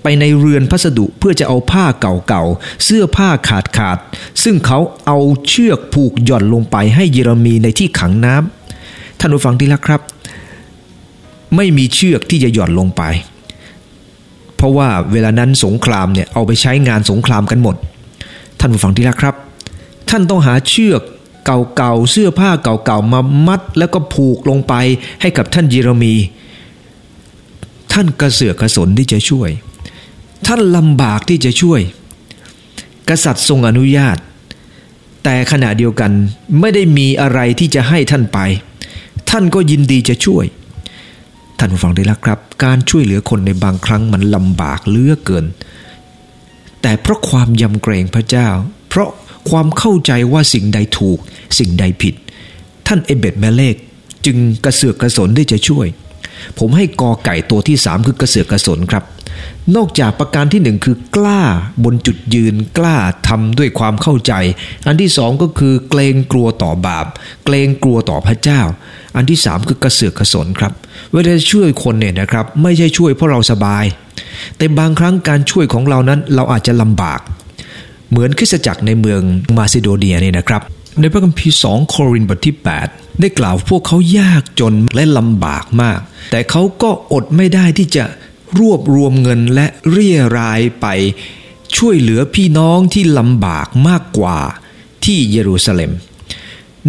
[0.02, 3.98] ไปในเรือนพัสดุเพื่อจะเอาผ้าเก่าๆ เสื้อผ้าขาดขาด
[4.42, 10.00] ซึ่งเขาเอาเชือกผูกหย่อนลงไปให้เยเรมีในที่ขังน้ำท่านผู้ฟังที่รักครับ
[11.56, 13.02] ไม่มีเชือกที่จะหย่อนลงไป
[14.56, 17.76] เพราะว่าเวลานั้นสงครามเนี่ยเอาไปใช้งานสงครามกันหมด
[18.59, 19.35] ท่านผู้ฟังที่รักครับ
[20.11, 21.02] ท่านต้องหาเชือก
[21.46, 24.74] เก่าๆเสื้อผ้าเก่าๆมามัดแล้วก็ผูกลงไป
[25.20, 26.14] ให้กับท่านเยเรมี
[27.92, 29.50] ท่านกระเสือกกระสนที่จะช่วย
[30.46, 31.80] ท่านลำบากที่จะช่วย
[33.09, 34.16] กษัตริย์ทรงอนุญาต
[35.24, 36.12] แต่ขณะเดียวกัน
[36.61, 38.38] ไม่ได้มีอะไรที่จะให้ท่านไป
[39.30, 40.44] ท่านก็ยินดีจะช่วย
[41.59, 45.44] ท่านผู้ฟังได้รักครับ การช่วยเหลือคนในบางครั้งมันลำบากเลือเกิน
[46.82, 48.48] แต่เพราะความยำเกรงพระเจ้า
[48.88, 49.11] เพราะ
[49.50, 51.18] ความเข้าใจว่าสิ่งใดถูก
[51.59, 52.14] สิ่งใดผิด
[52.87, 53.76] ท่านเอเบตแมเลก
[54.26, 55.87] จึงกระเสือกกระสนได้จะช่วย
[56.59, 59.04] ผมให้กอไก่ตัวที่สามคือกระเสือกกระสนครับ
[59.76, 61.42] นอกจากประการที่หนึ่งคือกล้า
[61.85, 62.96] บนจุดยืนกล้า
[63.28, 64.32] ทำด้วยความเข้าใจ
[64.87, 67.06] อันที่สองก็คือเกรงกลัวต่อบาป
[67.44, 68.61] เกรงกลัวต่อพระเจ้า
[69.16, 70.72] อันที่สามคือกระเสือกกระสนครับ
[71.12, 73.85] เวลาช่วยคนเนี่ยนะครับ ไม่ใช่ช่วยเพราะเราสบาย
[74.56, 77.20] แต่บางครั้งการช่วยของเรานั้นเราอาจจะลำบาก
[78.10, 79.20] เหมือนคริสตจักรในเมือง
[79.56, 80.62] มาซิโดเนียนี่นะครับ
[81.00, 82.56] ในพระคัมภีร์ 2 โครินธ์บทที่
[82.88, 85.98] 8 ได้กล่าวพวกเขายากจนและลำบากมาก
[86.30, 88.04] แต่เขาก็อดไม่ได้ที่จะ
[88.58, 90.86] รวบรวมเงินและเรียรายไป
[91.76, 94.38] ช่วยเหลือพี่น้องที่ลำบากมากกว่า
[95.04, 95.92] ที่เยรูซาเล็ม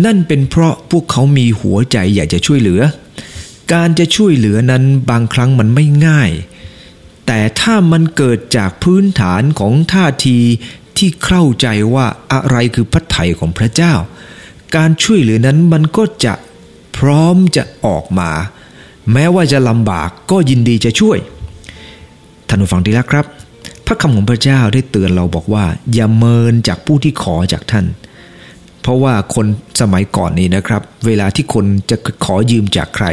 [0.05, 2.81] นั่นเป็นเพราะพวกเขามีหัวใจอยากจะช่วยเหลือ
[3.73, 6.31] การจะช่วยเหลือนั้นบางครั้งมันไม่ง่าย
[7.27, 10.39] แต่ถ้ามันเกิดจากพื้นฐานของท่าที
[10.97, 13.93] ที่เข้าใจว่าอะไรคือพระไถ่ของพระเจ้า
[14.75, 16.33] การช่วยเหลือนั้นมันก็จะ
[16.97, 18.31] พร้อมจะออกมา
[19.13, 21.17] แม้ว่าจะลำบากก็ยินดีจะช่วย
[22.47, 23.25] ท่านผู้ฟังที่รักครับ
[23.85, 27.85] พระคำของพระเจ้าได้เตือนเราบอกว่า อย่าเมินจากผู้ที่ขอจากท่าน
[28.81, 29.45] เพราะว่าคน
[29.81, 33.07] สมัยก่อนนี้นะครับ เวลาที่คนจะขอยืมจากใคร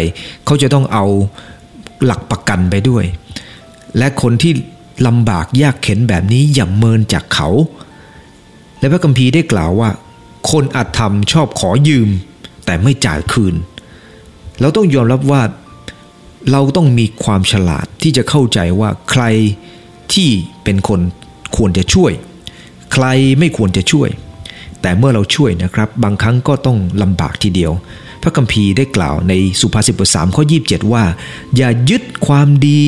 [0.44, 1.05] เขาจะต้องเอา
[2.05, 3.05] หลักประกันไปด้วย
[3.99, 4.53] และคนที่
[5.07, 7.48] ลำบากยากเข็นแบบนี้อย่าเมินจากเขา
[8.78, 9.90] และพระคัมภีร์ได้กล่าวว่า
[10.50, 12.09] คนอาธรรมชอบขอยืม
[12.64, 13.54] แต่ไม่จ่ายคืน
[14.61, 15.42] เราต้องยอมรับว่า
[16.50, 19.24] เราต้องมีความฉลาดที่จะเข้าใจว่าใคร
[20.12, 20.30] ที่
[20.64, 21.00] เป็นคน
[21.57, 22.12] ควรจะช่วย
[22.92, 23.07] ใคร
[23.38, 24.09] ไม่ควรจะช่วย
[24.80, 27.72] แต่เมื่อเราช่วยนะครับ บางครั้งก็ต้องลำบากทีเดียว
[28.22, 30.59] พระคัมภีร์ได้กล่าวในสุภาษิตบทสามข้อยี
[30.92, 31.04] ว่า
[31.57, 32.85] อย่ายึดความดี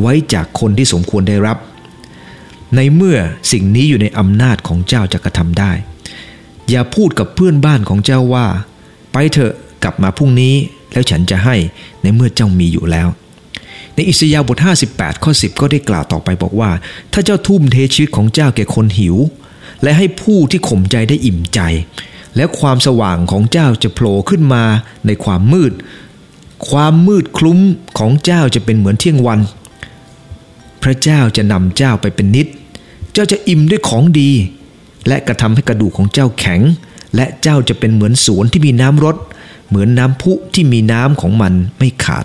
[0.00, 1.58] ไว้จากคนที่สมควรได้รับ
[2.76, 3.18] ในเมื่อ
[3.52, 5.72] สิ่งนี้อยู่ในอำนาจของเจ้าจะกระทำได้
[6.70, 8.46] อย่าพูดกับเพื่อนบ้านของเจ้าว่า
[9.12, 9.52] ไปเถอะ
[9.82, 10.54] กลับมาพรุ่งนี้
[10.92, 11.56] แล้วฉันจะให้
[12.02, 13.08] ในเมื่อเจ้ามีอยู่แล้ว
[13.94, 14.58] ในอิสยาห์บท
[14.90, 16.70] 58 ข้อ 10 ก็ได้กล่าวต่อไปบอกว่า
[17.12, 19.16] ถ้าเจ้าทุ่มเทชีวิตของเจ้าแก่คนหิว
[19.82, 21.60] และให้ผู้ที่ข่มใจได้อิ่มใจ
[22.36, 24.64] และความสว่างของเจ้าจะโผล่ขึ้นมา
[25.06, 25.72] ในความมืด
[26.70, 27.58] ความมืดคลุ้ม
[27.98, 29.40] ของเจ้าจะเป็นเหมือนเที่ยงวัน
[30.82, 32.46] พระเจ้าจะนำเจ้าไปเป็นนิด
[33.12, 34.30] เจ้าจะอิ่มด้วยของดี
[35.08, 36.60] และกระทำให้กระดูกของเจ้าแข็ง
[37.16, 39.16] และเจ้าจะเป็นเหมือนสวนที่มีน้ำรด
[39.68, 42.24] เหมือนน้ำพุที่มีน้ำของมันไม่ขาด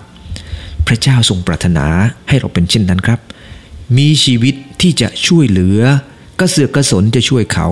[0.86, 1.86] พระเจ้าทรงปรารถนา
[2.28, 3.20] ให้เราเป็นเช่นนั้นครับ
[3.98, 5.80] มีชีวิตที่จะช่วยเหลือ
[6.40, 7.66] กระเสือกกระสนจะช่วยเขา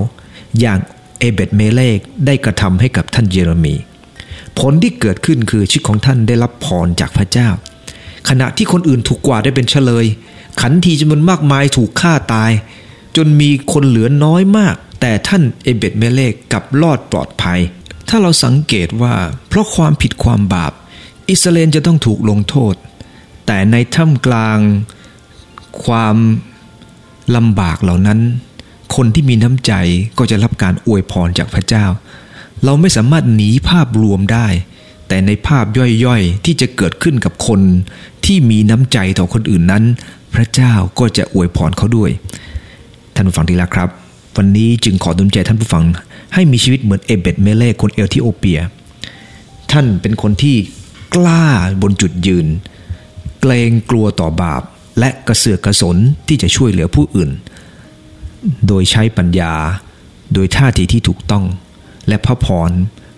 [0.60, 0.78] อย่าง
[1.18, 3.74] เอเบตเมเลกได้กระทำให้กับท่านเยเรมี
[4.58, 7.48] ผลที่เกิดขึ้นคือชีวิตของท่านได้รับพรจากพระเจ้า
[8.28, 10.06] ขณะที่คนอื่นถูกกว่าได้เป็นเฉลย
[10.60, 12.52] ขันทีจำนวนมากมายถูกฆ่าตาย
[13.16, 17.60] จนมีคนเหลือน้อยมาก แต่ท่านเอเบตเมเลกกับรอดปลอดภัย
[18.08, 19.14] ถ้าเราสังเกตว่า
[19.48, 20.72] เพราะความผิดความบาป
[21.28, 22.74] อิสราเอลจะต้องถูกลงโทษ
[23.46, 24.58] แต่ในท่ามกลาง
[25.84, 26.16] ความ
[27.36, 28.20] ลำบากเหล่านั้น
[28.96, 29.72] คนที่มีน้ำใจ
[30.18, 31.86] ก็จะรับการอวยพรจากพระเจ้า
[32.64, 34.48] เราไม่สามารถหนีภาพรวมได้
[35.08, 35.64] แต่ในภาพ
[36.04, 37.60] ย่อยๆ ที่จะเกิดขึ้นกับคน
[38.24, 39.84] ที่มีน้ำใจต่อคนอื่นนั้น
[40.36, 42.10] พระเจ้าก็จะอวยพรเขาด้วย
[43.14, 43.88] ท่านผู้ฟังที่รักครับ
[44.36, 45.84] วันนี้จึงขอดุลใจท่านผู้ฟัง
[46.34, 48.60] ให้มีชีวิตเหมือนเอเบตเมเลคนเอธิโอเปีย
[49.72, 50.56] ท่านเป็นคนที่
[51.14, 51.44] กล้า
[51.82, 52.46] บนจุดยืน
[53.40, 54.62] เกรงกลัวต่อบาป
[54.98, 55.96] และกระเสือกกระสน
[56.28, 57.30] ที่จะช่วยเหลือผู้อื่น
[58.66, 59.54] โดยใช้ปัญญา
[60.34, 61.44] โดยท่าทีที่ถูกต้อง
[62.08, 62.70] และพระพร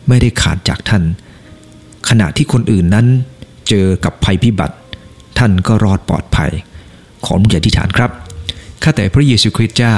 [0.09, 1.03] ไม่ได้ขาดจากท่าน
[2.09, 3.07] ขณะที่คนอื่นนั้น
[3.69, 4.77] เจอกับภัยพิบัติ
[5.39, 6.53] ท่านก็รอดปลอดภัย
[7.27, 8.11] ขออย่าธิษฐานครับ
[8.83, 9.97] ข้าแต่พระเยซูคริสต์เจ้า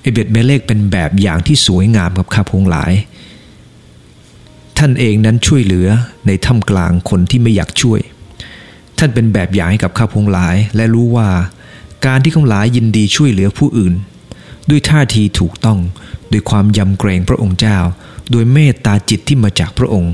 [0.00, 2.92] เอเบตเมเลกเป็นแบบอย่างที่สวยงามกับข้าพงหลาย
[4.78, 5.88] ท่านเองนั้นช่วยเหลือ
[6.26, 8.00] ในท่ามกลางคนที่ไม่อยากช่วย
[8.98, 11.28] ท่านเป็นแบบอย่างให้กับข้าพงหลาย และรู้ว่า
[12.06, 13.94] การที่ข้าหลายยินดีช่วยเหลือผู้อื่น
[14.70, 15.78] ด้วยท่าทีถูกต้อง
[16.32, 17.78] ด้วยความยำเกรงพระองค์เจ้า
[18.30, 20.12] โดยเมตตาจิตที่มาจากพระองค์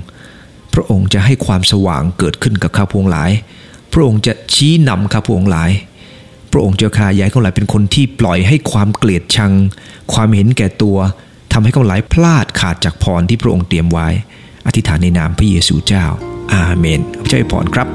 [0.75, 3.31] พระองค์จะให้ความสว่างเกิดขึ้นกับข้าพงหลาย
[3.93, 5.71] พระองค์จะชี้นำข้าพงหลาย
[6.59, 9.53] ระองค์เจ้าข้ายายข้าหลายเป็นคนที่ปล่อยให้ความเกลียดชัง
[10.13, 10.99] ความเห็นแก่ตัว
[11.53, 14.09] ทำให้ข้าหลายพลาดขาดจากพรที่พระองค์เตรียมไว้
[14.67, 16.05] อธิษฐานในนามพระเยซูเจ้า
[16.55, 17.89] อาเมนพระเจ้าอวยพรครับ